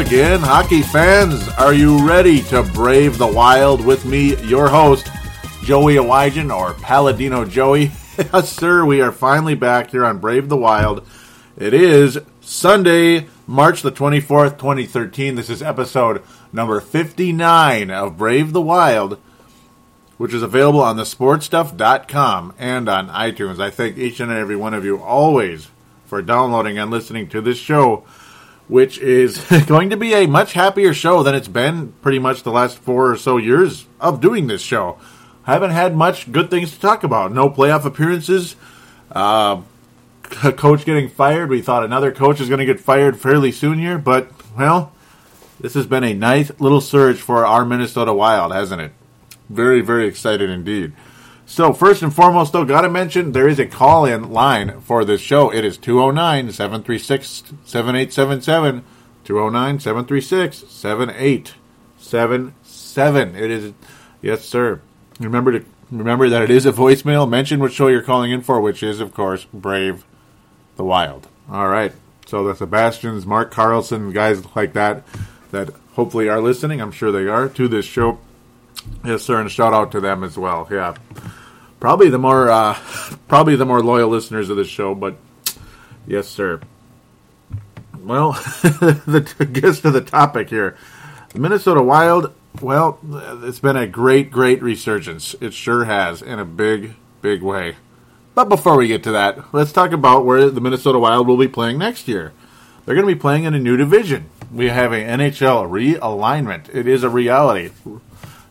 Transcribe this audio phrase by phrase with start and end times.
[0.00, 1.46] Again, hockey fans.
[1.58, 5.06] Are you ready to brave the wild with me, your host,
[5.62, 7.92] Joey Awajan, or Paladino Joey?
[8.18, 11.06] yes, sir, we are finally back here on Brave the Wild.
[11.58, 15.34] It is Sunday, March the 24th, 2013.
[15.34, 19.20] This is episode number 59 of Brave the Wild,
[20.16, 23.60] which is available on thesportstuff.com and on iTunes.
[23.60, 25.68] I thank each and every one of you always
[26.06, 28.06] for downloading and listening to this show
[28.70, 32.52] which is going to be a much happier show than it's been pretty much the
[32.52, 34.96] last four or so years of doing this show.
[35.46, 37.32] I haven't had much good things to talk about.
[37.32, 38.54] No playoff appearances.
[39.10, 39.62] Uh,
[40.22, 41.50] coach getting fired.
[41.50, 44.92] We thought another coach is going to get fired fairly soon here, but, well,
[45.58, 48.92] this has been a nice little surge for our Minnesota Wild, hasn't it?
[49.48, 50.92] Very, very excited indeed.
[51.50, 55.04] So, first and foremost, though, got to mention there is a call in line for
[55.04, 55.52] this show.
[55.52, 58.84] It is 209 736 7877.
[59.24, 63.34] 209 736 7877.
[63.34, 63.72] It is,
[64.22, 64.80] yes, sir.
[65.18, 67.28] Remember to remember that it is a voicemail.
[67.28, 70.04] Mention what show you're calling in for, which is, of course, Brave
[70.76, 71.26] the Wild.
[71.50, 71.92] All right.
[72.26, 75.02] So, the Sebastians, Mark Carlson, guys like that,
[75.50, 76.80] that hopefully are listening.
[76.80, 78.20] I'm sure they are to this show.
[79.04, 80.68] Yes, sir, and shout out to them as well.
[80.70, 80.94] Yeah
[81.80, 82.78] probably the more uh,
[83.26, 84.94] probably the more loyal listeners of this show.
[84.94, 85.16] But
[86.06, 86.60] yes, sir.
[87.98, 88.32] Well,
[88.62, 90.76] the gist of the topic here,
[91.30, 92.34] the Minnesota Wild.
[92.60, 92.98] Well,
[93.44, 95.36] it's been a great, great resurgence.
[95.40, 97.76] It sure has, in a big, big way.
[98.34, 101.46] But before we get to that, let's talk about where the Minnesota Wild will be
[101.46, 102.32] playing next year.
[102.84, 104.30] They're going to be playing in a new division.
[104.52, 106.74] We have an NHL realignment.
[106.74, 107.70] It is a reality.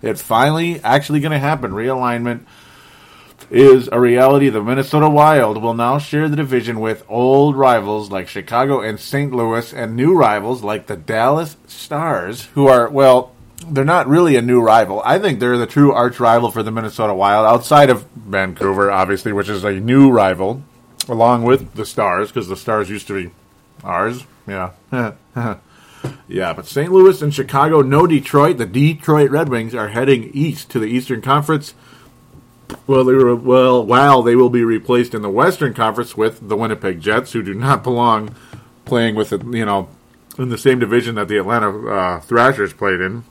[0.02, 1.72] It's finally actually going to happen.
[1.72, 2.46] Realignment
[3.50, 4.50] is a reality.
[4.50, 9.32] The Minnesota Wild will now share the division with old rivals like Chicago and St.
[9.32, 13.34] Louis, and new rivals like the Dallas Stars, who are, well,
[13.68, 15.02] they're not really a new rival.
[15.04, 19.34] I think they're the true arch rival for the Minnesota Wild, outside of Vancouver, obviously,
[19.34, 20.62] which is a new rival,
[21.08, 23.32] along with the Stars, because the Stars used to be
[23.84, 24.26] ours.
[24.48, 24.72] Yeah.
[26.28, 26.92] yeah, but St.
[26.92, 28.58] Louis and Chicago, no Detroit.
[28.58, 31.74] The Detroit Red Wings are heading east to the Eastern Conference.
[32.88, 33.86] Well, they were well.
[33.86, 37.54] While they will be replaced in the Western Conference with the Winnipeg Jets, who do
[37.54, 38.36] not belong
[38.86, 39.90] playing with you know
[40.38, 43.24] in the same division that the Atlanta uh, Thrashers played in.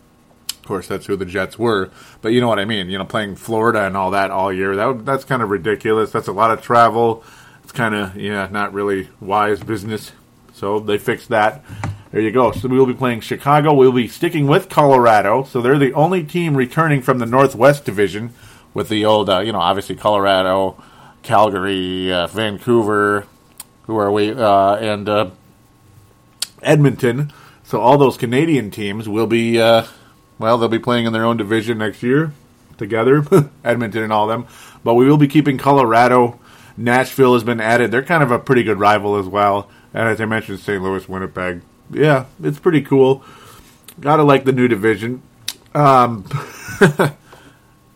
[0.51, 1.91] Of course, that's who the Jets were,
[2.21, 2.91] but you know what I mean.
[2.91, 4.77] You know, playing Florida and all that all year.
[4.77, 6.11] That that's kind of ridiculous.
[6.11, 7.25] That's a lot of travel.
[7.63, 10.13] It's kind of yeah, not really wise business.
[10.53, 11.65] So they fixed that.
[12.11, 12.53] There you go.
[12.53, 13.75] So we will be playing Chicago.
[13.75, 15.45] We'll be sticking with Colorado.
[15.45, 18.33] So they're the only team returning from the Northwest Division
[18.75, 20.83] with the old, uh, you know, obviously Colorado,
[21.23, 23.27] Calgary, uh, Vancouver,
[23.87, 25.31] who are we, uh, and uh,
[26.63, 27.33] Edmonton.
[27.65, 29.87] So all those Canadian teams will be, uh,
[30.39, 32.33] well, they'll be playing in their own division next year
[32.79, 33.25] together,
[33.65, 34.47] Edmonton and all them.
[34.85, 36.39] But we will be keeping Colorado.
[36.77, 37.91] Nashville has been added.
[37.91, 39.69] They're kind of a pretty good rival as well.
[39.93, 40.83] And as I mentioned, St.
[40.83, 41.63] Louis, Winnipeg.
[41.91, 43.25] Yeah, it's pretty cool.
[44.01, 45.23] Gotta like the new division.
[45.75, 46.25] Um,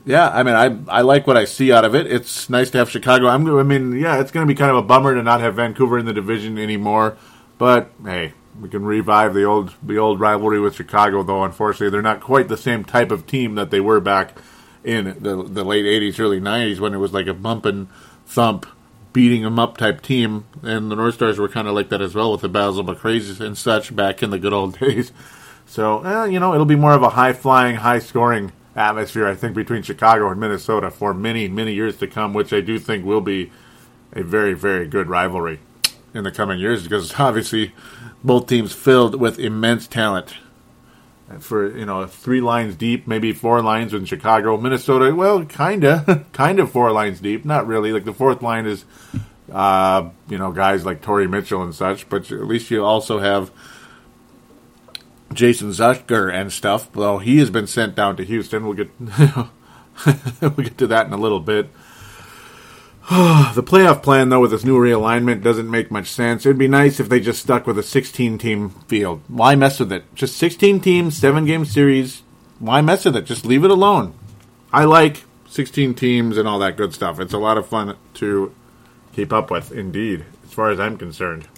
[0.04, 2.10] Yeah, I mean, I I like what I see out of it.
[2.10, 3.28] It's nice to have Chicago.
[3.28, 5.56] I'm, I mean, yeah, it's going to be kind of a bummer to not have
[5.56, 7.16] Vancouver in the division anymore.
[7.56, 11.22] But hey, we can revive the old the old rivalry with Chicago.
[11.22, 14.36] Though unfortunately, they're not quite the same type of team that they were back
[14.82, 17.86] in the the late '80s, early '90s when it was like a bump and
[18.26, 18.66] thump,
[19.12, 20.46] beating them up type team.
[20.62, 23.40] And the North Stars were kind of like that as well with the Basil McRae's
[23.40, 25.12] and such back in the good old days.
[25.64, 29.34] So, eh, you know, it'll be more of a high flying, high scoring atmosphere, I
[29.34, 33.04] think, between Chicago and Minnesota for many, many years to come, which I do think
[33.04, 33.50] will be
[34.12, 35.60] a very, very good rivalry
[36.14, 37.74] in the coming years because obviously
[38.22, 40.34] both teams filled with immense talent.
[41.38, 45.14] For you know, three lines deep, maybe four lines in Chicago, Minnesota.
[45.14, 47.46] Well, kinda, kind of four lines deep.
[47.46, 47.90] Not really.
[47.90, 48.84] Like the fourth line is,
[49.50, 52.06] uh, you know, guys like Torrey Mitchell and such.
[52.10, 53.50] But at least you also have
[55.34, 56.94] Jason Zucker and stuff.
[56.94, 58.64] Well, he has been sent down to Houston.
[58.64, 58.90] We'll get
[60.40, 61.68] we'll get to that in a little bit.
[63.10, 66.46] the playoff plan, though, with this new realignment doesn't make much sense.
[66.46, 69.22] It'd be nice if they just stuck with a 16 team field.
[69.28, 70.04] Why mess with it?
[70.14, 72.22] Just 16 teams, seven game series.
[72.58, 73.26] Why mess with it?
[73.26, 74.14] Just leave it alone.
[74.72, 77.18] I like 16 teams and all that good stuff.
[77.18, 78.54] It's a lot of fun to
[79.12, 81.48] keep up with, indeed, as far as I'm concerned.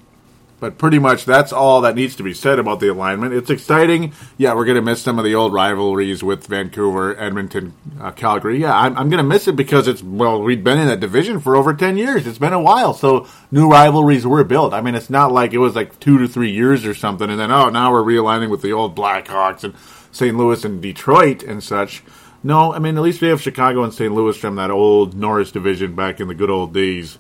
[0.64, 3.34] But pretty much that's all that needs to be said about the alignment.
[3.34, 4.14] It's exciting.
[4.38, 8.62] Yeah, we're going to miss some of the old rivalries with Vancouver, Edmonton, uh, Calgary.
[8.62, 11.38] Yeah, I'm, I'm going to miss it because it's, well, we've been in that division
[11.38, 12.26] for over 10 years.
[12.26, 12.94] It's been a while.
[12.94, 14.72] So new rivalries were built.
[14.72, 17.28] I mean, it's not like it was like two to three years or something.
[17.28, 19.75] And then, oh, now we're realigning with the old Blackhawks and
[20.12, 20.34] St.
[20.34, 22.02] Louis and Detroit and such.
[22.43, 24.14] No, I mean, at least we have Chicago and St.
[24.14, 27.19] Louis from that old Norris division back in the good old days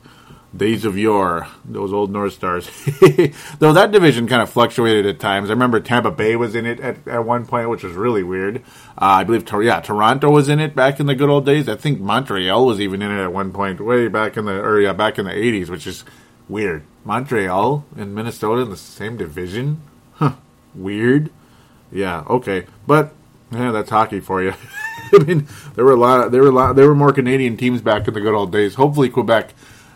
[0.56, 2.70] days of yore, those old North Stars.
[3.58, 5.50] Though that division kind of fluctuated at times.
[5.50, 8.58] I remember Tampa Bay was in it at, at one point, which was really weird.
[8.96, 11.68] Uh, I believe, yeah, Toronto was in it back in the good old days.
[11.68, 14.80] I think Montreal was even in it at one point, way back in the, or
[14.80, 16.04] yeah, back in the 80s, which is
[16.48, 16.84] weird.
[17.04, 19.82] Montreal and Minnesota in the same division?
[20.14, 20.34] Huh.
[20.74, 21.30] Weird.
[21.90, 22.66] Yeah, okay.
[22.86, 23.12] But,
[23.50, 24.54] yeah, that's hockey for you.
[25.12, 26.26] I mean, there were a lot.
[26.26, 26.76] Of, there were a lot.
[26.76, 28.74] There were more Canadian teams back in the good old days.
[28.74, 29.50] Hopefully, Quebec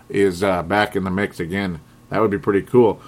[0.08, 1.80] is uh, back in the mix again.
[2.10, 3.00] That would be pretty cool.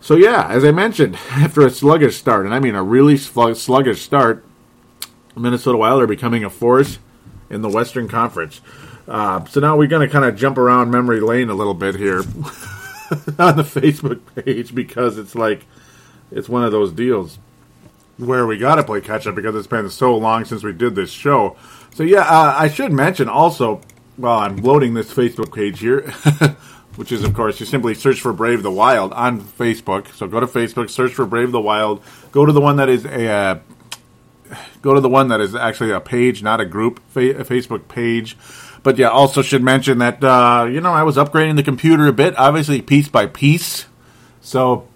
[0.00, 4.02] So yeah, as I mentioned, after a sluggish start, and I mean a really sluggish
[4.02, 4.44] start,
[5.36, 6.98] Minnesota Wild are becoming a force
[7.50, 8.60] in the Western Conference.
[9.06, 11.94] Uh, so now we're going to kind of jump around memory lane a little bit
[11.94, 12.18] here
[13.38, 15.64] on the Facebook page because it's like
[16.30, 17.38] it's one of those deals
[18.18, 20.94] where we got to play catch up because it's been so long since we did
[20.94, 21.56] this show.
[21.94, 23.80] So yeah, uh, I should mention also
[24.18, 26.02] well, I'm loading this Facebook page here,
[26.96, 30.12] which is, of course, you simply search for Brave the Wild on Facebook.
[30.14, 32.02] So go to Facebook, search for Brave the Wild.
[32.32, 33.58] Go to the one that is a uh,
[34.82, 37.86] go to the one that is actually a page, not a group, fa- a Facebook
[37.88, 38.36] page.
[38.82, 42.12] But yeah, also should mention that uh, you know I was upgrading the computer a
[42.12, 43.86] bit, obviously piece by piece.
[44.40, 44.88] So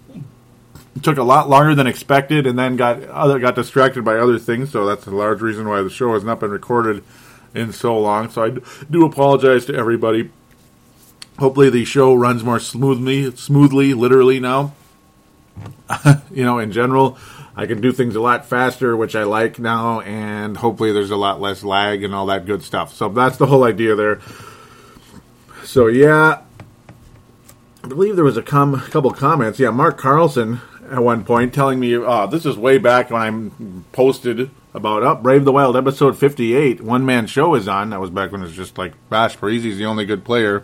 [0.95, 4.37] it took a lot longer than expected, and then got other got distracted by other
[4.37, 4.71] things.
[4.71, 7.03] So that's a large reason why the show has not been recorded
[7.53, 8.29] in so long.
[8.29, 8.57] So I
[8.89, 10.29] do apologize to everybody.
[11.39, 14.73] Hopefully the show runs more smoothly, smoothly, literally now.
[16.31, 17.17] you know, in general,
[17.55, 21.15] I can do things a lot faster, which I like now, and hopefully there's a
[21.15, 22.93] lot less lag and all that good stuff.
[22.93, 24.21] So that's the whole idea there.
[25.63, 26.41] So yeah,
[27.83, 29.59] I believe there was a com- couple comments.
[29.59, 33.95] Yeah, Mark Carlson at one point telling me, oh, this is way back when I
[33.95, 36.81] posted about Up Brave the Wild episode 58.
[36.81, 37.91] One man show is on.
[37.91, 40.63] That was back when it was just like Bash Parise's the only good player.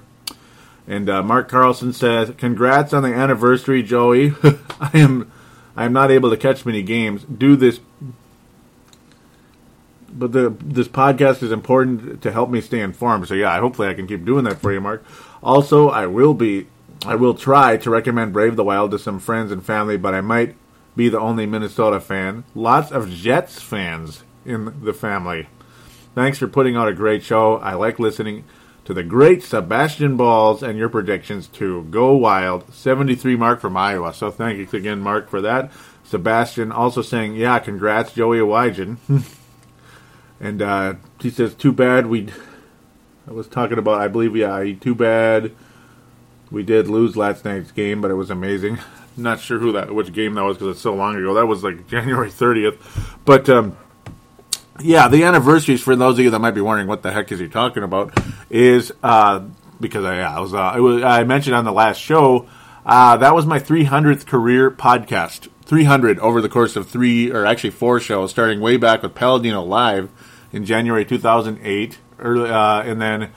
[0.88, 4.34] And uh, Mark Carlson says, "Congrats on the anniversary, Joey.
[4.82, 5.32] I am
[5.78, 7.24] I am not able to catch many games.
[7.24, 7.80] Do this,
[10.12, 13.28] but the this podcast is important to help me stay informed.
[13.28, 15.06] So yeah, hopefully I can keep doing that for you, Mark.
[15.44, 16.66] Also, I will be
[17.06, 20.22] I will try to recommend Brave the Wild to some friends and family, but I
[20.22, 20.56] might
[21.00, 22.44] be the only Minnesota fan.
[22.54, 25.48] Lots of Jets fans in the family.
[26.14, 27.56] Thanks for putting out a great show.
[27.56, 28.44] I like listening
[28.84, 32.74] to the great Sebastian Balls and your predictions to Go Wild.
[32.74, 34.14] 73 Mark from Iowa.
[34.14, 35.72] So thank you again, Mark, for that.
[36.04, 38.98] Sebastian also saying, yeah, congrats, Joey Awajan.
[40.42, 42.28] and uh, he says, too bad we.
[43.26, 45.54] I was talking about, I believe, yeah, too bad
[46.52, 48.80] we did lose last night's game, but it was amazing
[49.18, 51.34] not sure who that which game that was because it's so long ago.
[51.34, 52.78] That was like January 30th.
[53.26, 53.78] But um,
[54.80, 57.40] yeah, the anniversaries for those of you that might be wondering what the heck is
[57.40, 58.18] he talking about
[58.50, 59.42] is uh,
[59.80, 62.48] because I, I was, uh, was, I mentioned on the last show
[62.86, 65.48] uh, that was my 300th career podcast.
[65.66, 69.62] 300 over the course of three or actually four shows, starting way back with Paladino
[69.62, 70.10] Live
[70.52, 73.32] in January 2008, early, uh, and then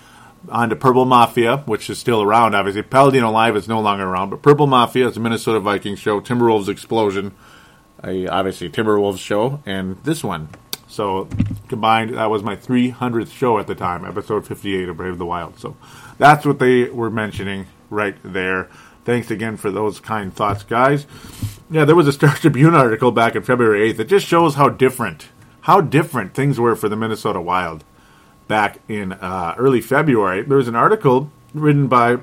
[0.48, 2.82] on to Purple Mafia, which is still around, obviously.
[2.82, 6.20] Paladino Live is no longer around, but Purple Mafia is a Minnesota Vikings show.
[6.20, 7.32] Timberwolves Explosion,
[8.02, 10.48] a obviously Timberwolves show, and this one.
[10.88, 11.28] So
[11.68, 15.58] combined, that was my 300th show at the time, episode 58 of Brave the Wild.
[15.58, 15.76] So
[16.18, 18.68] that's what they were mentioning right there.
[19.04, 21.06] Thanks again for those kind thoughts, guys.
[21.70, 24.68] Yeah, there was a Star Tribune article back in February 8th that just shows how
[24.68, 25.28] different,
[25.62, 27.84] how different things were for the Minnesota Wild
[28.52, 30.42] back in uh, early February.
[30.42, 32.18] There was an article written by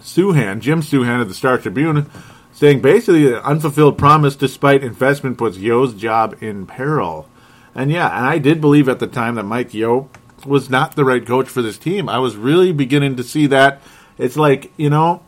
[0.00, 2.10] Souhan, Jim Souhan of the Star Tribune,
[2.52, 7.26] saying basically the unfulfilled promise despite investment puts Yeo's job in peril.
[7.74, 10.10] And yeah, and I did believe at the time that Mike Yeo
[10.44, 12.06] was not the right coach for this team.
[12.06, 13.80] I was really beginning to see that.
[14.18, 15.22] It's like, you know,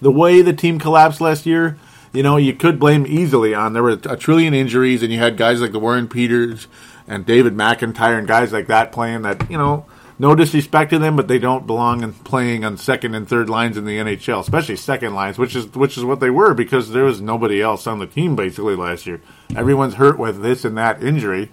[0.00, 1.76] the way the team collapsed last year,
[2.12, 5.36] you know, you could blame easily on there were a trillion injuries and you had
[5.36, 6.68] guys like the Warren Peters
[7.08, 9.86] and David McIntyre and guys like that playing that, you know,
[10.18, 13.76] no disrespect to them, but they don't belong in playing on second and third lines
[13.76, 17.04] in the NHL, especially second lines, which is which is what they were because there
[17.04, 19.20] was nobody else on the team basically last year.
[19.56, 21.50] Everyone's hurt with this and that injury,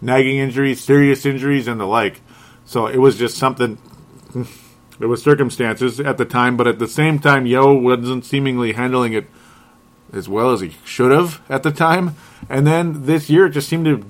[0.00, 2.20] nagging injuries, serious injuries, and the like.
[2.64, 3.78] So it was just something.
[5.00, 9.14] It was circumstances at the time, but at the same time, Yeo wasn't seemingly handling
[9.14, 9.26] it
[10.12, 12.16] as well as he should have at the time.
[12.50, 14.04] And then this year, it just seemed to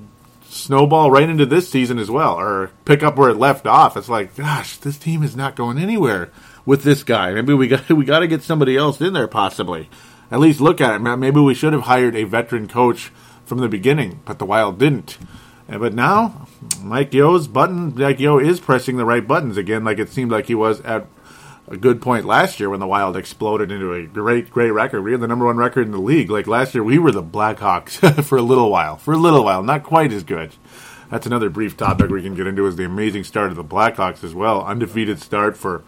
[0.51, 3.95] snowball right into this season as well, or pick up where it left off.
[3.95, 6.29] It's like, gosh, this team is not going anywhere
[6.65, 7.31] with this guy.
[7.31, 9.89] Maybe we got we got to get somebody else in there, possibly.
[10.29, 10.99] At least look at it.
[10.99, 13.11] Maybe we should have hired a veteran coach
[13.43, 15.17] from the beginning, but the Wild didn't.
[15.67, 16.47] But now,
[16.81, 20.47] Mike Yeo's button, Mike Yeo is pressing the right buttons again, like it seemed like
[20.47, 21.07] he was at
[21.71, 25.03] a good point last year when the Wild exploded into a great, great record.
[25.03, 26.29] We had the number one record in the league.
[26.29, 28.97] Like last year, we were the Blackhawks for a little while.
[28.97, 30.53] For a little while, not quite as good.
[31.09, 34.23] That's another brief topic we can get into is the amazing start of the Blackhawks
[34.23, 34.65] as well.
[34.65, 35.83] Undefeated start for,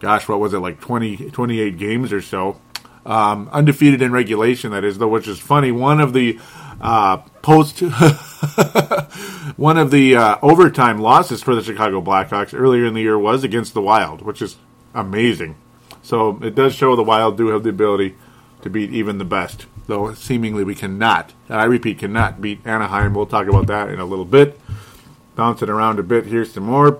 [0.00, 2.58] gosh, what was it, like 20, 28 games or so.
[3.04, 5.72] Um, undefeated in regulation, that is, though, which is funny.
[5.72, 6.38] One of the
[6.80, 7.80] uh, post,
[9.56, 13.44] one of the uh, overtime losses for the Chicago Blackhawks earlier in the year was
[13.44, 14.56] against the Wild, which is
[14.98, 15.56] amazing.
[16.02, 18.16] So it does show the Wild do have the ability
[18.62, 21.32] to beat even the best, though seemingly we cannot.
[21.48, 23.14] And I repeat, cannot beat Anaheim.
[23.14, 24.58] We'll talk about that in a little bit.
[25.36, 26.98] Bouncing around a bit here, some more.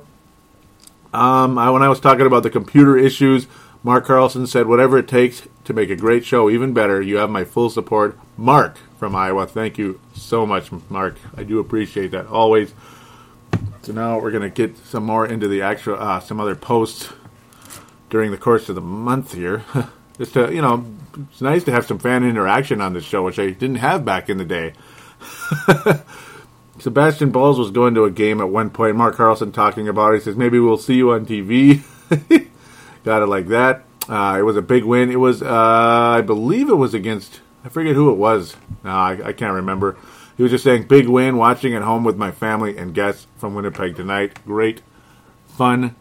[1.13, 3.47] Um, I, when I was talking about the computer issues,
[3.83, 7.31] Mark Carlson said, "Whatever it takes to make a great show even better, you have
[7.31, 11.17] my full support." Mark from Iowa, thank you so much, Mark.
[11.37, 12.75] I do appreciate that always.
[13.83, 17.13] So now we're gonna get some more into the actual, uh, some other posts
[18.11, 19.65] during the course of the month here.
[20.19, 20.85] Just to, you know,
[21.31, 24.29] it's nice to have some fan interaction on this show, which I didn't have back
[24.29, 24.73] in the day.
[26.81, 28.97] Sebastian Balls was going to a game at one point.
[28.97, 30.19] Mark Carlson talking about it.
[30.19, 31.83] He says, maybe we'll see you on TV.
[33.05, 33.85] Got it like that.
[34.09, 35.11] Uh, it was a big win.
[35.11, 38.57] It was, uh, I believe it was against, I forget who it was.
[38.83, 39.97] No, I, I can't remember.
[40.37, 43.55] He was just saying, big win, watching at home with my family and guests from
[43.55, 44.45] Winnipeg tonight.
[44.45, 44.83] Great,
[45.47, 45.95] fun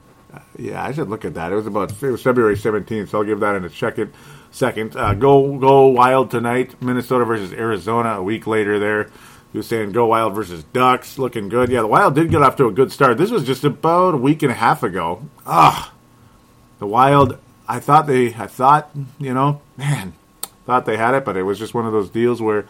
[0.57, 1.51] yeah, I should look at that.
[1.51, 4.13] It was about it was February 17th, so I'll give that in a second.
[4.51, 6.81] Second, uh, go go wild tonight.
[6.81, 8.17] Minnesota versus Arizona.
[8.17, 9.09] A week later, there
[9.51, 11.17] he was saying go wild versus Ducks.
[11.17, 11.69] Looking good.
[11.69, 13.17] Yeah, the Wild did get off to a good start.
[13.17, 15.23] This was just about a week and a half ago.
[15.45, 15.93] Ah,
[16.79, 17.37] the Wild.
[17.67, 18.33] I thought they.
[18.33, 20.13] I thought you know, man,
[20.65, 22.65] thought they had it, but it was just one of those deals where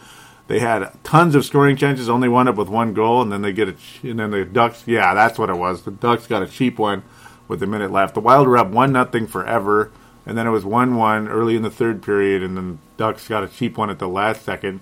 [0.47, 3.53] they had tons of scoring chances, only wound up with one goal, and then they
[3.53, 3.75] get a.
[4.03, 4.83] And then the Ducks.
[4.85, 5.81] Yeah, that's what it was.
[5.81, 7.03] The Ducks got a cheap one
[7.47, 8.13] with a minute left.
[8.13, 9.91] The Wild were up one nothing forever,
[10.25, 13.43] and then it was one one early in the third period, and then Ducks got
[13.43, 14.81] a cheap one at the last second.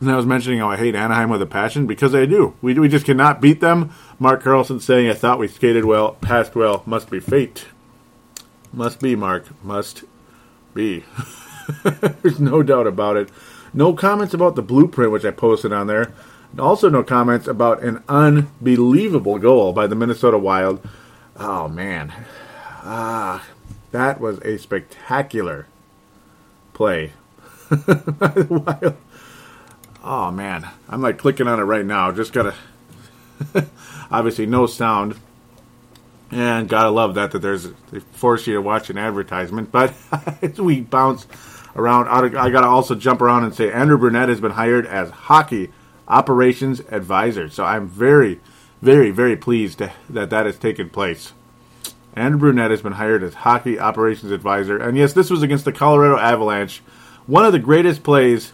[0.00, 2.54] And I was mentioning how I hate Anaheim with a passion because I do.
[2.60, 3.92] We we just cannot beat them.
[4.18, 7.66] Mark Carlson saying I thought we skated well, passed well, must be fate.
[8.72, 9.44] Must be, Mark.
[9.62, 10.04] Must
[10.74, 11.04] be.
[12.22, 13.28] There's no doubt about it.
[13.74, 16.12] No comments about the blueprint, which I posted on there.
[16.58, 20.86] Also, no comments about an unbelievable goal by the Minnesota Wild
[21.36, 22.12] Oh man,
[22.84, 23.44] ah,
[23.90, 25.66] that was a spectacular
[26.74, 27.12] play.
[30.04, 32.12] oh man, I'm like clicking on it right now.
[32.12, 32.54] Just gotta,
[34.10, 35.16] obviously no sound,
[36.30, 39.72] and gotta love that that there's they force you to watch an advertisement.
[39.72, 39.94] But
[40.58, 41.26] we bounce
[41.74, 45.70] around, I gotta also jump around and say Andrew Brunette has been hired as hockey
[46.06, 47.48] operations advisor.
[47.48, 48.40] So I'm very
[48.82, 49.78] very, very pleased
[50.10, 51.32] that that has taken place.
[52.14, 54.76] Andrew Brunette has been hired as hockey operations advisor.
[54.76, 56.82] And yes, this was against the Colorado Avalanche.
[57.26, 58.50] One of the greatest plays,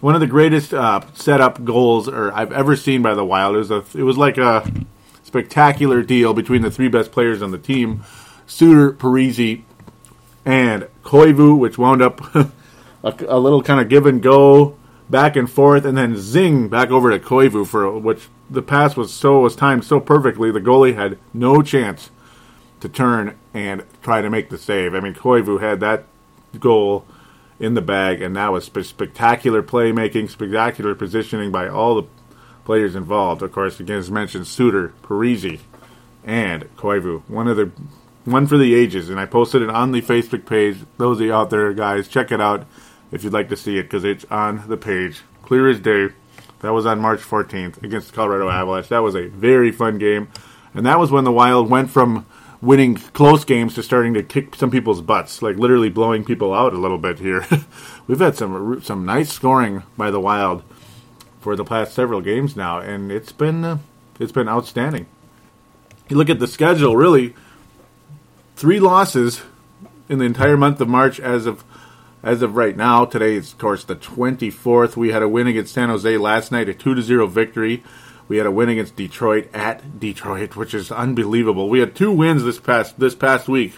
[0.00, 3.56] one of the greatest uh, setup goals or I've ever seen by the Wild.
[3.56, 4.70] It was, a, it was like a
[5.24, 8.04] spectacular deal between the three best players on the team
[8.46, 9.62] Suter, Parise,
[10.44, 12.46] and Koivu, which wound up a,
[13.02, 14.76] a, little kind of give and go
[15.08, 19.12] back and forth, and then zing back over to Koivu for which the pass was
[19.12, 22.10] so was timed so perfectly the goalie had no chance
[22.80, 24.94] to turn and try to make the save.
[24.94, 26.04] I mean, Koivu had that
[26.58, 27.06] goal
[27.58, 32.08] in the bag, and that was spectacular playmaking, spectacular positioning by all the
[32.64, 33.42] players involved.
[33.42, 35.60] Of course, again, as mentioned, Suter, Parise,
[36.24, 37.22] and Koivu.
[37.28, 37.70] One of the
[38.24, 40.78] one for the ages, and I posted it on the Facebook page.
[40.98, 42.66] Those of you out there, guys, check it out
[43.12, 46.08] if you'd like to see it because it's on the page, clear as day.
[46.60, 48.88] That was on March 14th against Colorado Avalanche.
[48.88, 50.28] That was a very fun game,
[50.74, 52.26] and that was when the Wild went from
[52.60, 56.72] winning close games to starting to kick some people's butts, like literally blowing people out
[56.72, 57.46] a little bit here.
[58.06, 60.62] We've had some some nice scoring by the Wild
[61.40, 63.78] for the past several games now, and it's been uh,
[64.18, 65.06] it's been outstanding.
[66.08, 67.34] You look at the schedule, really
[68.56, 69.42] three losses
[70.08, 71.64] in the entire month of March as of
[72.22, 73.04] as of right now.
[73.04, 74.96] Today is of course the 24th.
[74.96, 77.82] We had a win against San Jose last night, a 2 to 0 victory.
[78.28, 81.68] We had a win against Detroit at Detroit, which is unbelievable.
[81.68, 83.74] We had two wins this past this past week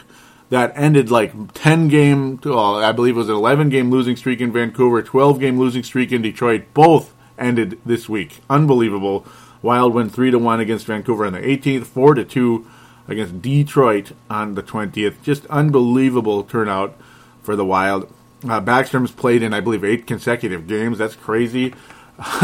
[0.50, 4.40] that ended like 10 game well, I believe it was an 11 game losing streak
[4.40, 6.64] in Vancouver, 12 game losing streak in Detroit.
[6.72, 8.40] Both ended this week.
[8.48, 9.26] Unbelievable.
[9.60, 12.66] Wild win 3 to 1 against Vancouver on the 18th, 4 to 2
[13.08, 15.20] against Detroit on the 20th.
[15.22, 16.96] Just unbelievable turnout
[17.42, 18.12] for the Wild.
[18.44, 20.98] Uh, Backstrom's played in, I believe, eight consecutive games.
[20.98, 21.74] That's crazy.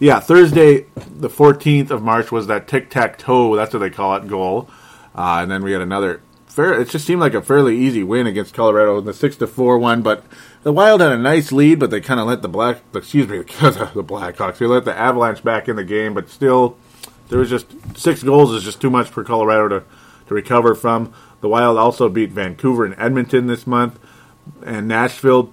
[0.00, 4.16] yeah, Thursday, the 14th of March, was that tic tac toe, that's what they call
[4.16, 4.68] it, goal.
[5.14, 6.20] Uh, and then we had another.
[6.46, 9.46] Fair, it just seemed like a fairly easy win against Colorado in the six to
[9.46, 10.22] four one, but
[10.62, 13.38] the Wild had a nice lead, but they kind of let the black, excuse me,
[13.42, 16.76] the Blackhawks, they let the Avalanche back in the game, but still,
[17.28, 19.84] there was just six goals is just too much for Colorado to,
[20.28, 21.12] to recover from.
[21.40, 23.98] The Wild also beat Vancouver and Edmonton this month,
[24.64, 25.52] and Nashville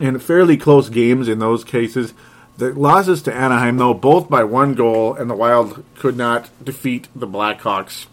[0.00, 2.14] in fairly close games in those cases.
[2.56, 7.08] The losses to Anaheim, though, both by one goal, and the Wild could not defeat
[7.14, 8.06] the Blackhawks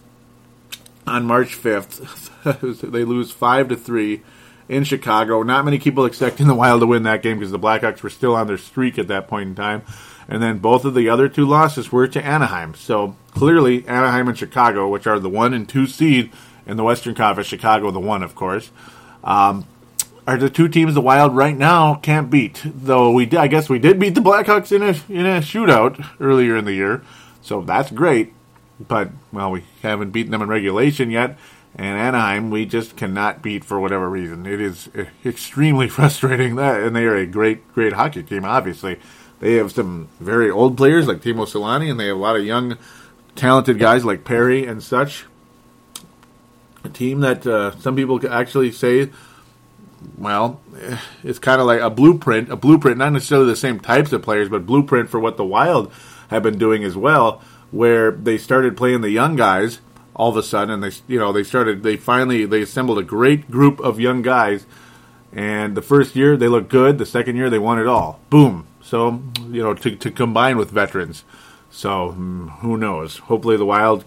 [1.06, 2.82] on March 5th.
[2.92, 4.22] they lose 5 to 3
[4.70, 5.44] in Chicago.
[5.44, 8.36] Not many people expecting the Wild to win that game because the Blackhawks were still
[8.36, 9.82] on their streak at that point in time.
[10.30, 12.74] And then both of the other two losses were to Anaheim.
[12.76, 16.32] So clearly, Anaheim and Chicago, which are the one and two seed
[16.66, 18.72] in the Western Conference, Chicago the one, of course,
[19.24, 19.66] um,
[20.28, 22.62] are the two teams the Wild right now can't beat.
[22.66, 26.58] Though we, I guess we did beat the Blackhawks in a in a shootout earlier
[26.58, 27.02] in the year,
[27.42, 28.34] so that's great.
[28.80, 31.38] But well, we haven't beaten them in regulation yet.
[31.76, 34.46] And Anaheim, we just cannot beat for whatever reason.
[34.48, 34.90] It is
[35.24, 39.00] extremely frustrating that, and they are a great, great hockey team, obviously.
[39.40, 42.44] They have some very old players like Teemu Selanne, and they have a lot of
[42.44, 42.78] young,
[43.36, 45.26] talented guys like Perry and such.
[46.84, 49.12] A team that uh, some people actually say,
[50.18, 50.62] well,
[51.24, 54.50] it's kind of like a blueprint, a blueprint, not necessarily the same types of players,
[54.50, 55.92] but blueprint for what the Wild
[56.30, 59.80] have been doing as well, where they started playing the young guys
[60.16, 63.04] all of a sudden, and they, you know, they started, they finally, they assembled a
[63.04, 64.66] great group of young guys,
[65.32, 68.20] and the first year they looked good, the second year they won it all.
[68.30, 71.24] Boom, so, you know, to, to combine with veterans.
[71.70, 73.18] So, hmm, who knows?
[73.18, 74.04] Hopefully, the Wild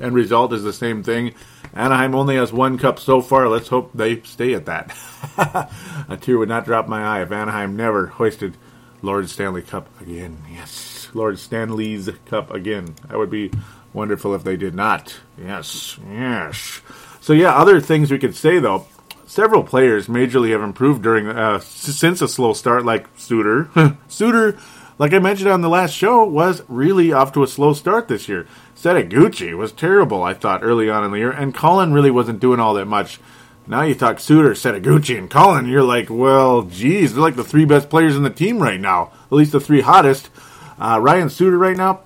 [0.00, 1.34] end result is the same thing.
[1.76, 3.48] Anaheim only has one cup so far.
[3.48, 4.96] Let's hope they stay at that.
[6.08, 8.56] A tear would not drop my eye if Anaheim never hoisted
[9.02, 10.38] Lord Stanley Cup again.
[10.50, 12.94] Yes, Lord Stanley's Cup again.
[13.08, 13.50] That would be
[13.92, 15.16] wonderful if they did not.
[15.38, 16.80] Yes, yes.
[17.20, 18.86] So yeah, other things we could say though
[19.26, 23.68] several players majorly have improved during uh, since a slow start, like Suter.
[24.08, 24.58] Suter,
[24.98, 28.28] like I mentioned on the last show, was really off to a slow start this
[28.28, 28.46] year.
[28.76, 32.60] Setoguchi was terrible, I thought, early on in the year, and Cullen really wasn't doing
[32.60, 33.20] all that much.
[33.66, 37.64] Now you talk Suter, Setoguchi, and Cullen, you're like, well, geez, they're like the three
[37.64, 39.12] best players in the team right now.
[39.26, 40.30] At least the three hottest.
[40.78, 42.00] Uh, Ryan Suter right now,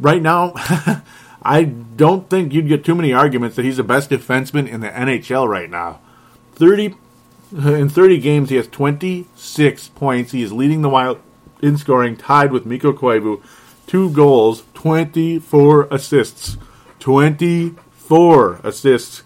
[0.00, 0.52] right now,
[1.42, 4.88] I don't think you'd get too many arguments that he's the best defenseman in the
[4.88, 6.00] NHL right now.
[6.54, 6.94] 30
[7.52, 10.32] in 30 games he has 26 points.
[10.32, 11.20] He is leading the Wild
[11.64, 13.42] in scoring, tied with Mikko Koivu.
[13.86, 16.56] Two goals, 24 assists.
[17.00, 19.22] 24 assists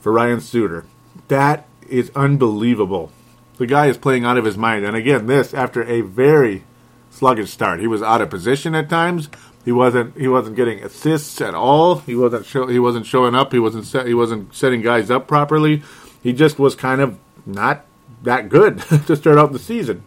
[0.00, 0.84] for Ryan Suter.
[1.28, 3.12] That is unbelievable.
[3.58, 4.84] The guy is playing out of his mind.
[4.84, 6.64] And again, this after a very
[7.10, 7.80] sluggish start.
[7.80, 9.28] He was out of position at times,
[9.64, 11.98] he wasn't he wasn't getting assists at all.
[11.98, 13.52] He wasn't show, he wasn't showing up.
[13.52, 15.82] He wasn't set, he wasn't setting guys up properly.
[16.22, 17.84] He just was kind of not
[18.22, 20.02] that good to start out the season.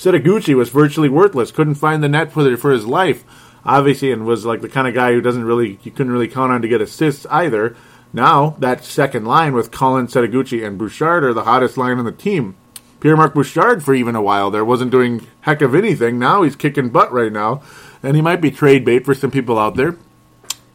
[0.00, 1.52] Setoguchi was virtually worthless.
[1.52, 3.22] Couldn't find the net for, for his life.
[3.66, 6.50] obviously, and was like the kind of guy who doesn't really, you couldn't really count
[6.50, 7.76] on to get assists either.
[8.10, 12.12] Now, that second line with Cullen Setoguchi, and Bouchard are the hottest line on the
[12.12, 12.56] team.
[12.98, 16.18] Pierre Marc Bouchard, for even a while there, wasn't doing heck of anything.
[16.18, 17.62] Now he's kicking butt right now,
[18.02, 19.96] and he might be trade bait for some people out there.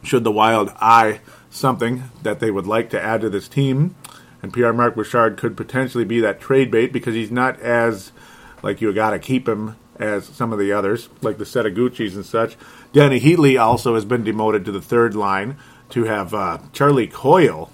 [0.04, 3.96] Should the Wild eye something that they would like to add to this team,
[4.40, 8.12] and Pierre Marc Bouchard could potentially be that trade bait because he's not as
[8.66, 12.26] like you got to keep him as some of the others, like the Setoguchis and
[12.26, 12.56] such.
[12.92, 15.56] Dany Heatley also has been demoted to the third line
[15.90, 17.70] to have uh, Charlie Coyle,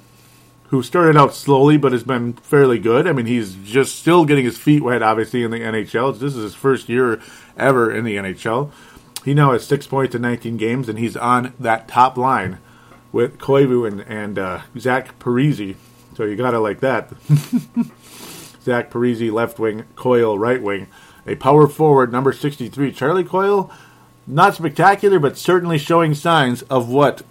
[0.65, 3.07] who started out slowly but has been fairly good.
[3.07, 6.13] I mean, he's just still getting his feet wet, obviously, in the NHL.
[6.13, 7.23] This is his first year
[7.57, 8.71] ever in the NHL.
[9.25, 12.59] He now has six points in 19 games, and he's on that top line
[13.13, 15.75] with Koivu and, and uh, Zach Parise.
[16.17, 17.11] So you got to like that.
[18.65, 20.87] Zach Parise, left wing, Coyle, right wing.
[21.27, 23.71] A power forward, number 63, Charlie Coyle.
[24.27, 27.23] Not spectacular, but certainly showing signs of what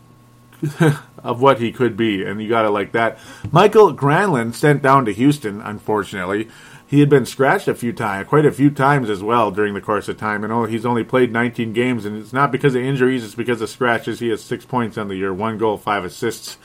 [1.23, 3.17] of what he could be, and you got it like that.
[3.51, 6.49] Mikael Granlund sent down to Houston, unfortunately.
[6.85, 9.81] He had been scratched a few times, quite a few times as well during the
[9.81, 12.81] course of time, and oh he's only played 19 games, and it's not because of
[12.83, 14.19] injuries; it's because of scratches.
[14.19, 16.57] He has six points on the year, one goal, five assists.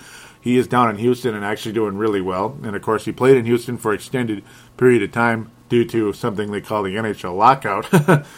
[0.47, 2.57] He is down in Houston and actually doing really well.
[2.63, 4.45] And of course, he played in Houston for extended
[4.77, 7.89] period of time due to something they call the NHL lockout.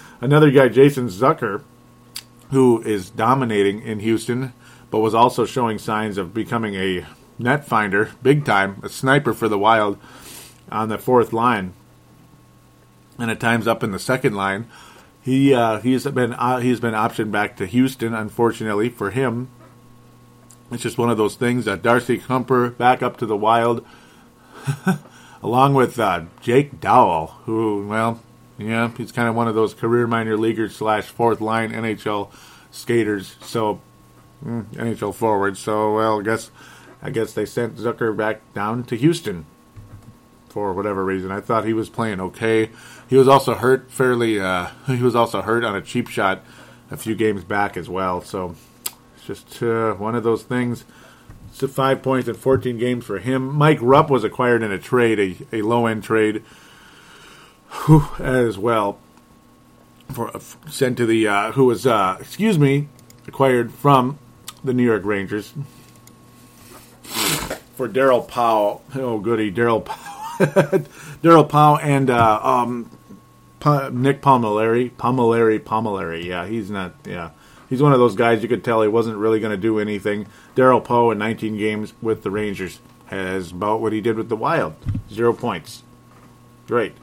[0.23, 1.65] Another guy, Jason Zucker,
[2.51, 4.55] who is dominating in Houston
[4.91, 7.05] but was also showing signs of becoming a
[7.39, 9.99] net finder, big time, a sniper for the Wild
[10.73, 11.75] on the fourth line,
[13.19, 14.67] and at times up in the second line.
[15.21, 18.15] He uh, he's been uh, he's been optioned back to Houston.
[18.15, 19.51] Unfortunately for him,
[20.71, 21.65] it's just one of those things.
[21.65, 23.85] That Darcy Kuemper back up to the Wild,
[25.43, 28.21] along with uh, Jake Dowell, who well,
[28.59, 32.31] yeah, he's kind of one of those career minor leaguers slash fourth line NHL
[32.71, 33.37] skaters.
[33.41, 33.81] So
[34.45, 35.57] Mm, NHL forward.
[35.57, 36.51] So well, I guess
[37.03, 39.47] I guess they sent Zucker back down to Houston
[40.49, 41.31] for whatever reason.
[41.31, 42.71] I thought he was playing okay.
[43.09, 44.41] He was also hurt fairly.
[44.41, 46.43] Uh, he was also hurt on a cheap shot
[46.91, 48.21] a few games back as well.
[48.21, 48.55] So
[49.29, 50.85] just uh, one of those things.
[51.51, 53.55] It's five points in 14 games for him.
[53.55, 55.19] Mike Rupp was acquired in a trade,
[55.53, 56.43] a, a low end trade,
[57.85, 58.99] whew, as well.
[60.13, 60.33] For
[60.71, 62.89] sent to the uh, who was uh, excuse me
[63.27, 64.19] acquired from
[64.65, 65.53] the New York Rangers
[67.03, 68.83] for Daryl Powell.
[68.95, 70.07] Oh, goody, Daryl Powell.
[71.23, 72.91] Daryl Powell and uh, um,
[73.61, 74.89] pa- Nick Palmieri.
[74.89, 76.27] Palmieri, Palmieri.
[76.27, 76.95] Yeah, he's not.
[77.05, 77.31] Yeah,
[77.69, 80.27] he's one of those guys you could tell he wasn't really going to do anything.
[80.55, 84.37] Darroll Powe in 19 games with the Rangers has about what he did with the
[84.37, 84.75] Wild.
[85.11, 85.83] Zero points.
[86.67, 86.95] Great.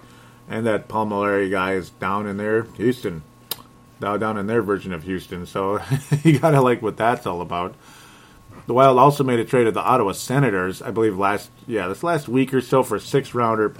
[0.48, 3.24] And that Paul Palmieri guy is down in there, Houston
[4.00, 5.46] now down in their version of Houston.
[5.46, 5.82] So
[6.24, 7.76] you gotta like what that's all about.
[8.68, 12.04] The Wild also made a trade of the Ottawa Senators, I believe last yeah this
[12.04, 13.74] last week or so for a six rounder.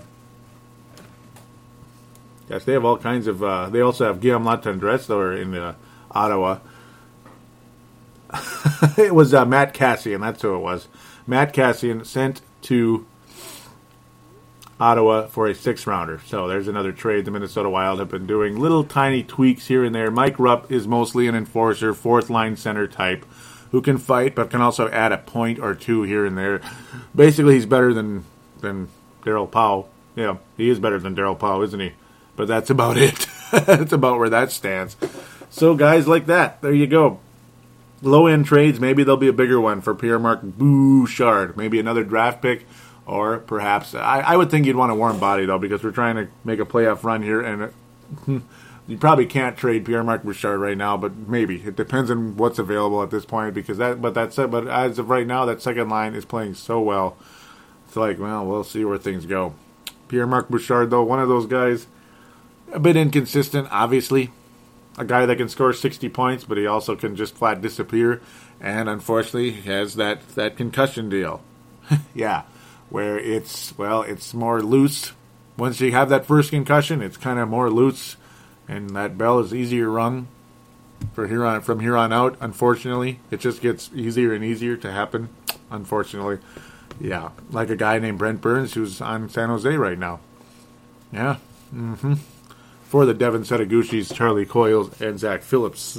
[2.50, 3.44] Yes, they have all kinds of.
[3.44, 5.74] Uh, they also have Guillaume Latendresse over in uh,
[6.12, 6.60] Ottawa.
[8.98, 10.22] it was uh, Matt Kassian.
[10.22, 10.88] that's who it was.
[11.28, 13.06] Matt Kassian sent to
[14.80, 16.20] Ottawa for a six rounder.
[16.26, 18.60] So there's another trade the Minnesota Wild have been doing.
[18.60, 20.12] Little tiny tweaks here and there.
[20.12, 23.26] Mike Rupp is mostly an enforcer, fourth line center type
[23.72, 26.62] who can fight but can also add a point or two here and there.
[27.16, 28.26] Basically, he's better than
[28.60, 28.90] than
[29.24, 29.90] Daryl Powell.
[30.16, 31.94] Yeah, he is better than Daryl Powell, isn't he?
[32.36, 33.28] But that's about it.
[33.52, 34.98] that's about where that stands.
[35.50, 37.20] So guys like that, there you go.
[38.02, 41.58] Low end trades, maybe there'll be a bigger one for Pierre Marc Bouchard.
[41.58, 42.66] Maybe another draft pick
[43.06, 46.16] or perhaps I, I, would think you'd want a warm body though because we're trying
[46.16, 47.72] to make a playoff run here, and
[48.88, 52.60] you probably can't trade Pierre Marc Bouchard right now, but maybe it depends on what's
[52.60, 53.54] available at this point.
[53.54, 54.50] Because that, but that's it.
[54.50, 57.18] But as of right now, that second line is playing so well.
[57.88, 59.54] It's like, well, we'll see where things go.
[60.08, 61.88] Pierre Marc Bouchard, though, one of those guys,
[62.72, 64.32] a bit inconsistent, obviously.
[64.98, 68.22] A guy that can score 60 points, but he also can just flat disappear.
[68.62, 71.42] And unfortunately, has that, that concussion deal.
[72.14, 72.44] yeah
[72.90, 75.14] where it's well, it's more loose.
[75.58, 78.18] Once you have that first concussion, it's kind of more loose,
[78.68, 80.28] and that bell is easier rung.
[81.14, 84.92] For here on from here on out, unfortunately, it just gets easier and easier to
[84.92, 85.30] happen.
[85.70, 86.40] Unfortunately,
[87.00, 90.20] yeah, like a guy named Brent Burns who's on San Jose right now.
[91.12, 91.38] Yeah,
[91.74, 92.14] mm-hmm.
[92.96, 95.98] For the Devin Setoguchis, Charlie Coyles, and Zach Phillips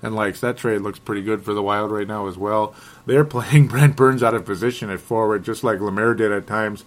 [0.00, 2.74] and likes that trade looks pretty good for the Wild right now as well.
[3.04, 6.86] They're playing Brent Burns out of position at forward, just like Lemaire did at times.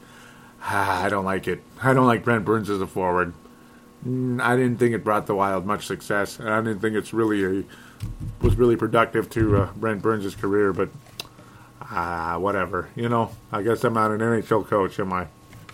[0.64, 1.62] Ah, I don't like it.
[1.84, 3.36] I don't like Brent Burns as a forward.
[4.04, 7.60] I didn't think it brought the Wild much success, and I didn't think it's really
[7.60, 7.64] a
[8.42, 10.74] was really productive to uh, Brent Burns' career.
[10.74, 10.90] But
[11.82, 12.90] ah, whatever.
[12.96, 15.28] You know, I guess I'm not an NHL coach, am I?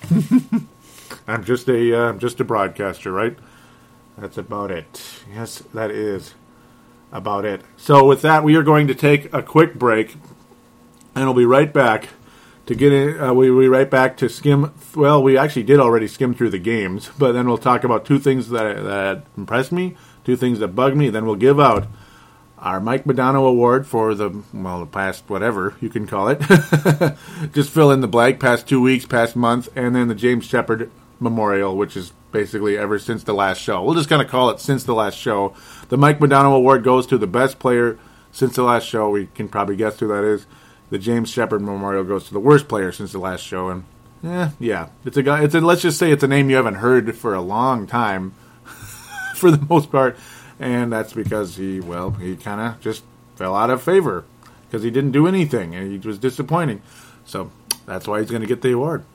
[1.27, 3.37] I'm just a uh, just a broadcaster, right?
[4.17, 5.21] That's about it.
[5.33, 6.33] Yes, that is
[7.11, 7.61] about it.
[7.77, 10.15] So with that, we are going to take a quick break,
[11.15, 12.09] and we'll be right back
[12.65, 13.19] to get in.
[13.19, 14.73] Uh, we'll be right back to skim.
[14.95, 18.19] Well, we actually did already skim through the games, but then we'll talk about two
[18.19, 21.09] things that that impressed me, two things that bugged me.
[21.09, 21.87] Then we'll give out
[22.59, 26.39] our Mike Modano Award for the well, the past whatever you can call it.
[27.53, 30.91] Just fill in the blank, past two weeks, past month, and then the James Sheppard
[31.19, 33.83] Memorial, which is basically ever since the last show.
[33.83, 35.53] We'll just kind of call it since the last show.
[35.89, 37.97] The Mike Modano Award goes to the best player
[38.31, 39.09] since the last show.
[39.09, 40.45] We can probably guess who that is.
[40.89, 43.83] The James Sheppard Memorial goes to the worst player since the last show, and
[44.23, 45.43] yeah, yeah, it's a guy.
[45.43, 48.33] It's a let's just say it's a name you haven't heard for a long time,
[49.35, 50.17] for the most part
[50.59, 53.03] and that's because he, well, he kind of just
[53.35, 54.25] fell out of favor
[54.67, 56.81] because he didn't do anything and he was disappointing.
[57.25, 57.49] So
[57.85, 59.05] that's why he's going to get the award.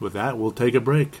[0.00, 1.20] With that, we'll take a break.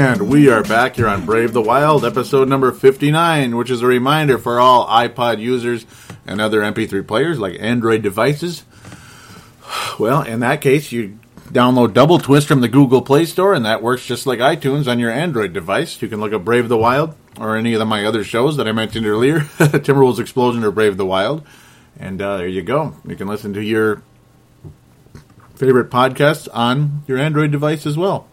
[0.00, 4.38] we are back here on Brave the Wild, episode number 59, which is a reminder
[4.38, 5.84] for all iPod users
[6.26, 8.64] and other MP3 players like Android devices.
[9.98, 14.06] Well, in that case, you download doubleTwist from the Google Play Store, and that works
[14.06, 16.00] just like iTunes on your Android device.
[16.00, 18.72] You can look up Brave the Wild or any of my other shows that I
[18.72, 21.46] mentioned earlier Timberwolves Explosion or Brave the Wild.
[21.98, 22.96] And uh, there you go.
[23.06, 24.02] You can listen to your
[25.56, 28.28] favorite podcasts on your Android device as well.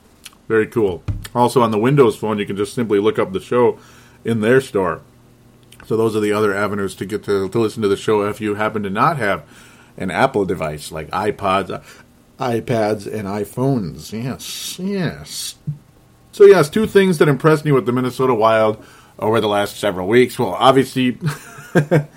[0.47, 1.03] Very cool.
[1.35, 3.79] Also, on the Windows phone, you can just simply look up the show
[4.23, 5.01] in their store.
[5.85, 8.41] So those are the other avenues to get to, to listen to the show if
[8.41, 9.43] you happen to not have
[9.95, 11.83] an Apple device like iPods,
[12.39, 14.11] iPads, and iPhones.
[14.11, 15.55] Yes, yes.
[16.31, 18.83] So yes, two things that impressed me with the Minnesota Wild
[19.17, 20.37] over the last several weeks.
[20.37, 21.11] Well, obviously,
[21.73, 22.07] the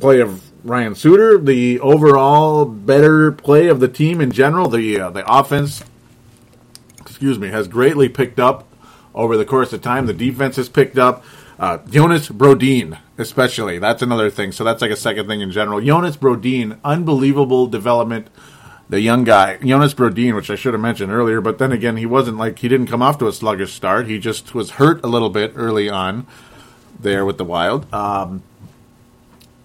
[0.00, 5.10] play of Ryan Suter, the overall better play of the team in general, the uh,
[5.10, 5.84] the offense
[7.06, 8.66] excuse me, has greatly picked up
[9.14, 10.06] over the course of time.
[10.06, 11.24] The defense has picked up.
[11.58, 13.78] Uh, Jonas Brodin, especially.
[13.78, 14.52] That's another thing.
[14.52, 15.80] So that's like a second thing in general.
[15.80, 18.28] Jonas Brodin, unbelievable development.
[18.88, 22.06] The young guy, Jonas Brodin, which I should have mentioned earlier, but then again, he
[22.06, 24.06] wasn't like, he didn't come off to a sluggish start.
[24.06, 26.26] He just was hurt a little bit early on
[27.00, 27.92] there with the Wild.
[27.94, 28.42] Um,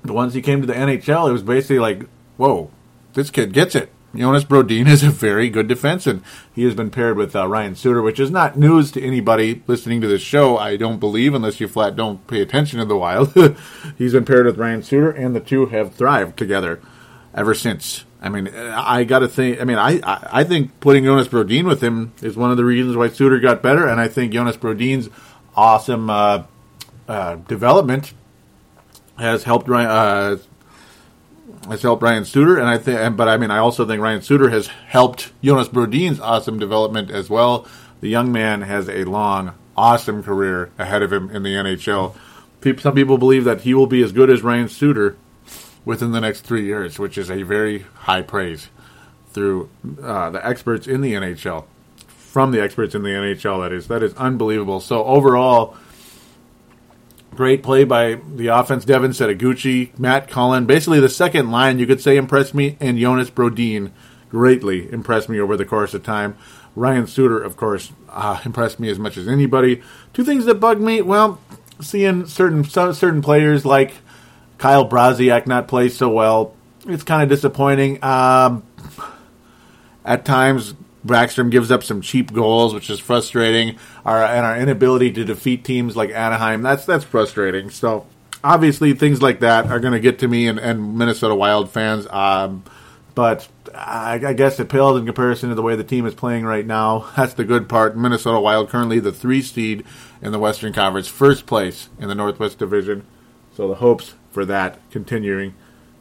[0.03, 2.03] but once he came to the NHL, it was basically like,
[2.37, 2.71] whoa,
[3.13, 3.91] this kid gets it.
[4.15, 6.21] Jonas Brodin is a very good defenseman.
[6.53, 10.01] He has been paired with uh, Ryan Suter, which is not news to anybody listening
[10.01, 13.33] to this show, I don't believe, unless you flat don't pay attention to the Wild.
[13.97, 16.81] He's been paired with Ryan Suter, and the two have thrived together
[17.33, 18.05] ever since.
[18.21, 19.61] I mean, I got to think.
[19.61, 22.97] I mean, I, I think putting Jonas Brodin with him is one of the reasons
[22.97, 25.09] why Suter got better, and I think Jonas Brodin's
[25.55, 26.43] awesome uh,
[27.07, 28.13] uh, development
[29.17, 30.37] has helped Ryan, uh,
[31.67, 34.49] has helped Ryan Suter, and I think, but I mean, I also think Ryan Suter
[34.49, 37.67] has helped Jonas Brodin's awesome development as well.
[38.01, 42.15] The young man has a long, awesome career ahead of him in the NHL.
[42.81, 45.17] Some people believe that he will be as good as Ryan Suter
[45.85, 48.69] within the next three years, which is a very high praise
[49.31, 49.69] through
[50.01, 51.65] uh, the experts in the NHL.
[52.05, 54.79] From the experts in the NHL, that is that is unbelievable.
[54.79, 55.75] So overall
[57.39, 58.83] Great play by the offense.
[58.83, 60.65] Devin Setoguchi, Matt Cullen.
[60.65, 63.91] Basically, the second line, you could say, impressed me, and Jonas Brodin
[64.29, 66.35] greatly impressed me over the course of time.
[66.75, 69.81] Ryan Suter, of course, uh, impressed me as much as anybody.
[70.11, 71.39] Two things that bug me, well,
[71.79, 73.93] seeing certain certain players like
[74.57, 76.53] Kyle Brodziak not play so well,
[76.87, 78.03] it's kind of disappointing.
[78.03, 78.63] Um,
[80.03, 80.73] at times,
[81.09, 83.77] Backstrom gives up some cheap goals, which is frustrating.
[84.05, 87.69] Our and our inability to defeat teams like Anaheim, that's that's frustrating.
[87.69, 88.05] So
[88.43, 92.07] obviously things like that are going to get to me and, and Minnesota Wild fans.
[92.07, 92.63] Um,
[93.15, 96.45] but I, I, guess it pales in comparison to the way the team is playing
[96.45, 97.09] right now.
[97.17, 97.97] That's the good part.
[97.97, 99.83] Minnesota Wild currently the three seed
[100.21, 103.05] in the Western Conference, first place in the Northwest Division.
[103.55, 105.55] So the hopes for that continuing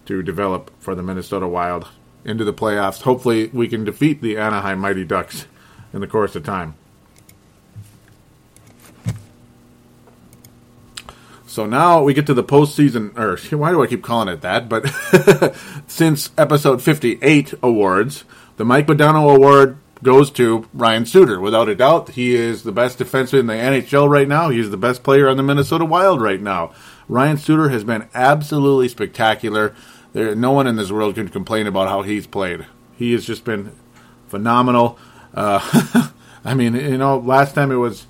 [0.06, 1.88] to develop for the Minnesota Wild
[2.28, 3.02] into the playoffs.
[3.02, 5.46] Hopefully, we can defeat the Anaheim Mighty Ducks
[5.92, 6.74] in the course of time.
[11.46, 14.68] So now we get to the postseason, or why do I keep calling it that?
[14.68, 14.86] But
[15.88, 18.24] since episode 58 awards,
[18.58, 21.40] the Mike Modano Award goes to Ryan Suter.
[21.40, 24.50] Without a doubt, he is the best defenseman in the NHL right now.
[24.50, 26.72] He's the best player on the Minnesota Wild right now.
[27.08, 29.74] Ryan Suter has been absolutely spectacular.
[30.18, 32.66] There, no one in this world can complain about how he's played.
[32.96, 33.70] He has just been
[34.26, 34.98] phenomenal.
[35.32, 36.10] Uh,
[36.44, 38.08] I mean, you know, last time it was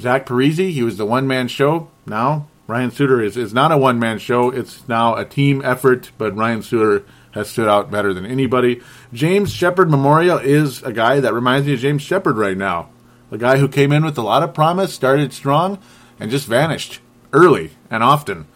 [0.00, 0.72] Zach Parise.
[0.72, 1.90] He was the one man show.
[2.06, 4.48] Now Ryan Suter is, is not a one man show.
[4.48, 8.80] It's now a team effort, but Ryan Suter has stood out better than anybody.
[9.12, 12.88] James Sheppard Memorial is a guy that reminds me of James Sheppard right now.
[13.30, 15.80] A guy who came in with a lot of promise, started strong,
[16.18, 17.00] and just vanished
[17.34, 18.46] early and often.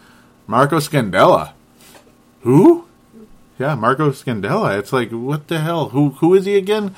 [0.47, 1.54] Marco Scandella.
[2.45, 2.87] Who?
[3.59, 4.79] Yeah, Marco Scandella.
[4.79, 5.89] It's like, what the hell?
[5.89, 6.95] Who who is he again?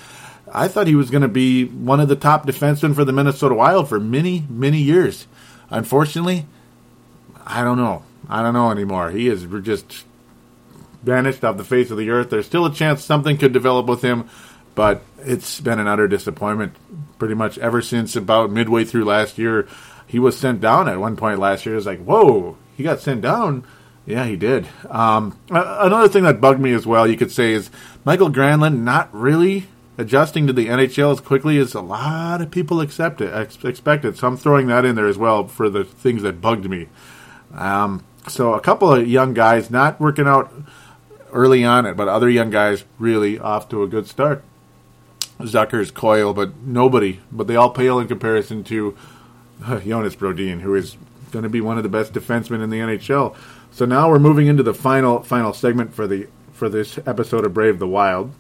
[0.52, 3.54] I thought he was going to be one of the top defensemen for the Minnesota
[3.54, 5.26] Wild for many, many years.
[5.70, 6.46] Unfortunately,
[7.44, 8.02] I don't know.
[8.28, 9.10] I don't know anymore.
[9.10, 10.04] He is just
[11.02, 12.30] vanished off the face of the earth.
[12.30, 14.28] There's still a chance something could develop with him,
[14.74, 16.74] but it's been an utter disappointment
[17.18, 19.68] pretty much ever since about midway through last year.
[20.08, 21.74] He was sent down at one point last year.
[21.74, 23.64] It was like, whoa, he got sent down.
[24.06, 24.68] Yeah, he did.
[24.88, 27.70] Um, another thing that bugged me as well, you could say, is
[28.04, 29.66] Mikael Granlund not really
[29.98, 34.16] adjusting to the NHL as quickly as a lot of people accept it, ex- expected.
[34.16, 36.88] So I'm throwing that in there as well for the things that bugged me.
[37.52, 40.52] Um, so a couple of young guys not working out
[41.32, 44.44] early on it, but other young guys really off to a good start.
[45.40, 48.96] Zucker's Coyle, but nobody, but they all pale in comparison to
[49.64, 50.96] uh, Jonas Brodin, who is
[51.30, 53.36] going to be one of the best defensemen in the NHL.
[53.76, 57.52] So now we're moving into the final final segment for the for this episode of
[57.52, 58.32] Brave the Wild.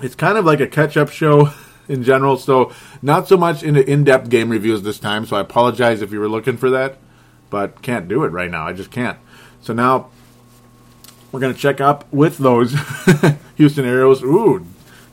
[0.00, 1.52] It's kind of like a catch up show
[1.88, 5.26] in general, so not so much into in depth game reviews this time.
[5.26, 6.98] So I apologize if you were looking for that,
[7.50, 8.66] but can't do it right now.
[8.66, 9.16] I just can't.
[9.60, 10.10] So now
[11.30, 12.72] we're going to check up with those
[13.54, 14.24] Houston Aeros.
[14.24, 14.66] Ooh,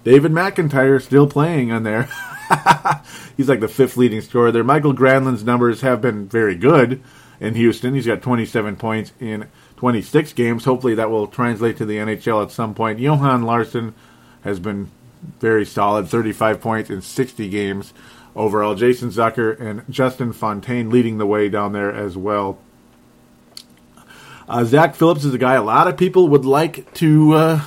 [0.03, 2.09] David McIntyre still playing on there.
[3.37, 4.63] He's like the fifth leading scorer there.
[4.63, 7.03] Mikael Granlund's numbers have been very good
[7.39, 7.93] in Houston.
[7.93, 10.65] He's got 27 points in 26 games.
[10.65, 12.99] Hopefully that will translate to the NHL at some point.
[12.99, 13.93] Johan Larsson
[14.43, 14.89] has been
[15.39, 17.93] very solid, 35 points in 60 games
[18.35, 18.75] overall.
[18.75, 22.59] Jason Zucker and Justin Fontaine leading the way down there as well.
[24.47, 27.33] Uh, Zach Phillips is a guy a lot of people would like to.
[27.33, 27.61] Uh,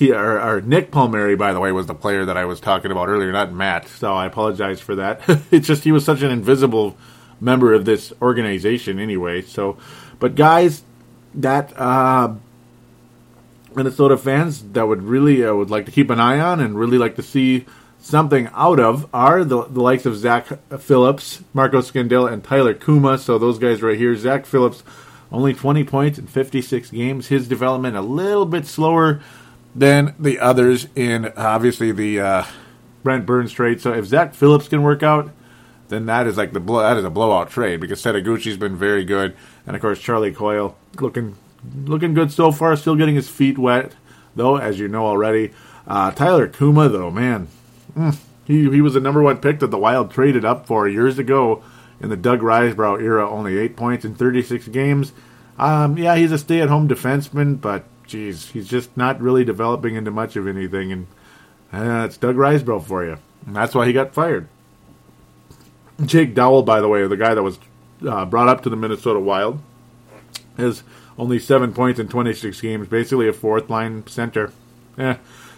[0.00, 3.08] or, or, Nick Palmieri, by the way, was the player that I was talking about
[3.08, 3.86] earlier, not Matt.
[3.86, 5.20] So I apologize for that.
[5.50, 6.96] it's just he was such an invisible
[7.40, 9.42] member of this organization, anyway.
[9.42, 9.78] So,
[10.18, 10.82] but guys,
[11.34, 12.34] that uh,
[13.74, 16.98] Minnesota fans that would really uh, would like to keep an eye on and really
[16.98, 17.66] like to see
[18.00, 20.46] something out of are the, the likes of Zach
[20.78, 23.18] Phillips, Marco Scandella, and Tyler Cuma.
[23.18, 24.82] So those guys right here, Zach Phillips
[25.32, 27.28] only 20 points in 56 games.
[27.28, 29.20] His development a little bit slower
[29.74, 32.44] than the others in obviously the uh,
[33.02, 33.80] Brent Burns trade.
[33.80, 35.30] So if Zach Phillips can work out,
[35.90, 39.04] then that is like the blow, that is a blowout trade because Setoguchi's been very
[39.04, 41.36] good, and of course Charlie Coyle looking
[41.84, 42.74] looking good so far.
[42.76, 43.92] Still getting his feet wet
[44.34, 45.52] though, as you know already.
[45.86, 47.48] Uh, Tyler Cuma though, man,
[47.94, 51.18] mm, he he was the number one pick that the Wild traded up for years
[51.18, 51.62] ago
[52.00, 55.12] in the Doug Risebrough era, only eight points in 36 games.
[55.58, 60.34] Um, yeah, he's a stay-at-home defenseman, but geez, he's just not really developing into much
[60.36, 60.90] of anything.
[60.92, 61.06] And
[61.72, 63.18] uh, it's Doug Risebrough for you.
[63.46, 64.48] And that's why he got fired.
[66.04, 67.58] Jake Dowell, by the way, the guy that was
[68.06, 69.60] uh, brought up to the Minnesota Wild,
[70.56, 70.82] has
[71.18, 74.52] only seven points in 26 games, basically a fourth line center.
[74.98, 75.16] Eh.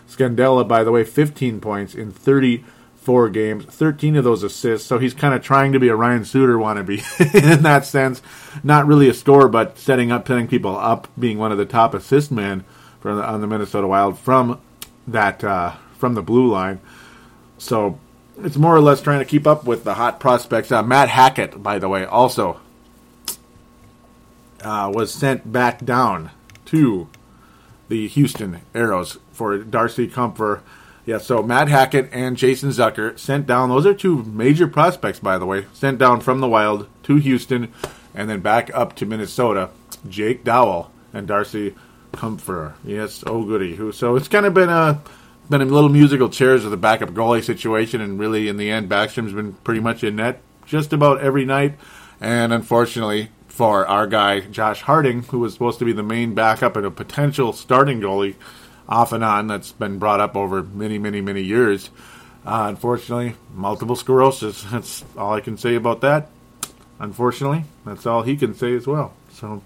[0.09, 4.87] Scandella, by the way, 15 points in 34 games, 13 of those assists.
[4.87, 7.03] So he's kind of trying to be a Ryan Suter wannabe
[7.55, 8.21] in that sense.
[8.63, 11.95] Not really a scorer, but setting up, setting people up, being one of the top
[11.95, 12.65] assist men
[13.03, 14.61] the, on the Minnesota Wild from
[15.07, 16.81] that uh, from the blue line.
[17.59, 17.99] So
[18.39, 20.73] it's more or less trying to keep up with the hot prospects.
[20.73, 22.61] Uh, Matt Hackett, by the way, also
[24.63, 26.31] uh, was sent back down
[26.67, 27.09] to
[27.89, 30.63] the Houston Aeros for Darcy Kuemper
[31.05, 33.69] yeah, so Matt Hackett and Jason Zucker sent down.
[33.69, 35.67] Those are two major prospects, by the way.
[35.73, 37.73] Sent down from the Wild to Houston,
[38.15, 39.71] and then back up to Minnesota.
[40.09, 41.75] Jake Dowell and Darcy
[42.13, 42.75] Kuemper.
[42.85, 43.75] Yes, oh goody.
[43.75, 43.91] Who?
[43.91, 45.01] So it's kind of been a
[45.53, 48.91] been a little musical chairs with the backup goalie situation, and really in the end,
[48.91, 51.75] Backstrom's been pretty much in net just about every night.
[52.21, 56.75] And unfortunately for our guy Josh Harding, who was supposed to be the main backup
[56.75, 58.35] and a potential starting goalie
[58.89, 61.91] off and on that's been brought up over many, many, many years.
[62.47, 64.63] Uh, unfortunately, multiple sclerosis.
[64.73, 66.29] That's all I can say about that.
[66.99, 69.13] Unfortunately, that's all he can say as well.
[69.33, 69.61] So,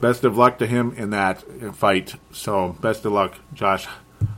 [0.00, 1.42] best of luck to him in that
[1.74, 2.14] fight.
[2.32, 3.86] So, best of luck, Josh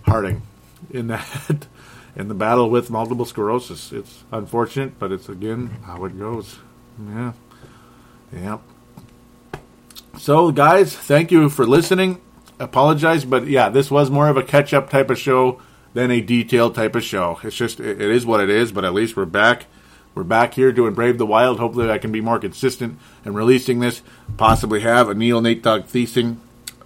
[0.03, 0.43] Harding,
[0.91, 1.66] in that
[2.16, 3.93] in the battle with multiple sclerosis.
[3.93, 6.59] It's unfortunate, but it's again how it goes.
[7.09, 7.32] Yeah,
[8.32, 8.59] yeah.
[10.18, 12.20] So, guys, thank you for listening.
[12.61, 15.61] Apologize, but yeah, this was more of a catch-up type of show
[15.93, 17.41] than a detailed type of show.
[17.43, 19.66] It's just it, is what it is, but at least we're back.
[20.14, 21.59] We're back here doing Brave the Wild.
[21.59, 24.03] Hopefully, I can be more consistent in releasing this.
[24.37, 26.37] Possibly have a Neil Nate Dog Thiesing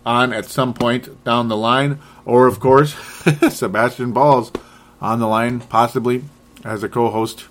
[0.06, 2.94] on at some point down the line, or of course,
[3.50, 4.52] Sebastian Balls
[5.00, 6.22] on the line, possibly
[6.62, 7.46] as a co-host,